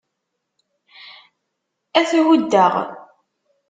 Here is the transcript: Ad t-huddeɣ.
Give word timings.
Ad 1.99 2.05
t-huddeɣ. 2.09 2.73